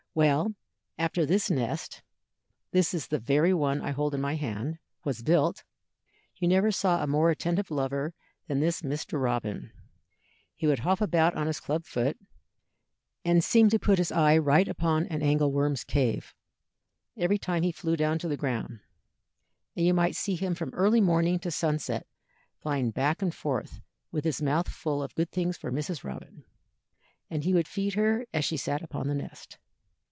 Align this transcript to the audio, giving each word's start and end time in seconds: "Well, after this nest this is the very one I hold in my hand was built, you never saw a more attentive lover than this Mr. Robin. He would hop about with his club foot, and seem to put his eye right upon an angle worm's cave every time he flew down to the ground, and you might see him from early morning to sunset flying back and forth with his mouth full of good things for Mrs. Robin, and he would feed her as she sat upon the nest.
"Well, 0.13 0.55
after 0.97 1.25
this 1.25 1.49
nest 1.49 2.03
this 2.71 2.93
is 2.93 3.07
the 3.07 3.17
very 3.17 3.53
one 3.53 3.79
I 3.79 3.91
hold 3.91 4.13
in 4.13 4.19
my 4.19 4.35
hand 4.35 4.77
was 5.05 5.23
built, 5.23 5.63
you 6.35 6.49
never 6.49 6.69
saw 6.69 7.01
a 7.01 7.07
more 7.07 7.31
attentive 7.31 7.71
lover 7.71 8.13
than 8.45 8.59
this 8.59 8.81
Mr. 8.81 9.21
Robin. 9.21 9.71
He 10.53 10.67
would 10.67 10.79
hop 10.79 10.99
about 10.99 11.37
with 11.37 11.47
his 11.47 11.61
club 11.61 11.85
foot, 11.85 12.19
and 13.23 13.41
seem 13.41 13.69
to 13.69 13.79
put 13.79 13.99
his 13.99 14.11
eye 14.11 14.37
right 14.37 14.67
upon 14.67 15.05
an 15.07 15.21
angle 15.21 15.53
worm's 15.53 15.85
cave 15.85 16.35
every 17.15 17.37
time 17.37 17.63
he 17.63 17.71
flew 17.71 17.95
down 17.95 18.19
to 18.19 18.27
the 18.27 18.35
ground, 18.35 18.81
and 19.77 19.85
you 19.85 19.93
might 19.93 20.17
see 20.17 20.35
him 20.35 20.55
from 20.55 20.73
early 20.73 20.99
morning 20.99 21.39
to 21.39 21.51
sunset 21.51 22.05
flying 22.57 22.91
back 22.91 23.21
and 23.21 23.33
forth 23.33 23.79
with 24.11 24.25
his 24.25 24.41
mouth 24.41 24.67
full 24.67 25.01
of 25.01 25.15
good 25.15 25.31
things 25.31 25.55
for 25.55 25.71
Mrs. 25.71 26.03
Robin, 26.03 26.43
and 27.29 27.45
he 27.45 27.53
would 27.53 27.65
feed 27.65 27.93
her 27.93 28.25
as 28.33 28.43
she 28.43 28.57
sat 28.57 28.81
upon 28.81 29.07
the 29.07 29.15
nest. 29.15 29.57